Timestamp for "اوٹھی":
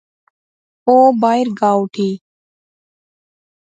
1.77-2.09